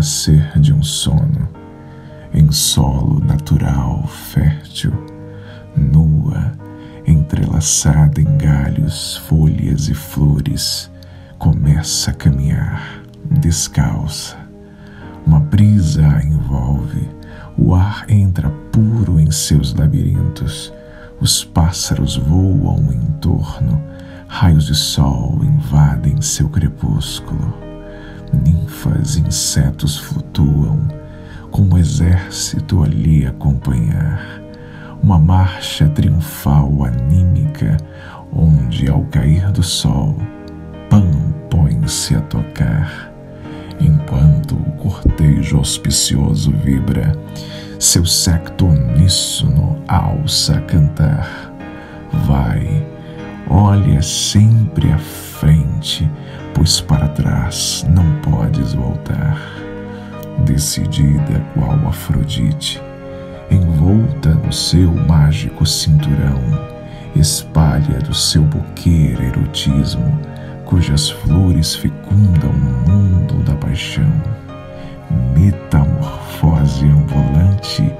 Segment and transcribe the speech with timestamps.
[0.00, 1.46] nascer de um sono,
[2.32, 4.94] em solo natural, fértil,
[5.76, 6.52] nua,
[7.06, 10.90] entrelaçada em galhos, folhas e flores,
[11.38, 14.38] começa a caminhar, descalça.
[15.26, 17.06] Uma brisa a envolve,
[17.58, 20.72] o ar entra puro em seus labirintos,
[21.20, 23.84] os pássaros voam em torno,
[24.26, 27.69] raios de sol invadem seu crepúsculo.
[28.82, 30.88] E insetos flutuam,
[31.50, 34.40] com um exército ali a acompanhar.
[35.02, 37.76] Uma marcha triunfal anímica,
[38.32, 40.16] onde ao cair do sol,
[40.88, 41.10] Pan
[41.50, 43.12] põe-se a tocar.
[43.78, 47.12] Enquanto o cortejo auspicioso vibra,
[47.78, 51.52] seu secto uníssono alça a cantar.
[52.26, 52.86] Vai,
[53.46, 54.98] olha sempre à
[55.40, 56.08] frente,
[56.54, 59.40] pois para trás não podes voltar.
[60.44, 62.80] Decidida qual Afrodite,
[63.50, 66.38] envolta no seu mágico cinturão,
[67.16, 70.18] espalha do seu buquê erotismo,
[70.66, 74.12] cujas flores fecundam o mundo da paixão.
[75.34, 77.90] Metamorfose ambulante,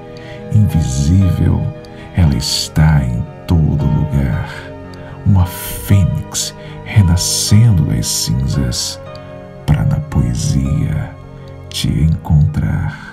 [0.53, 1.61] invisível,
[7.21, 8.99] renascendo das cinzas,
[9.67, 11.15] para na poesia
[11.69, 13.10] te encontrar.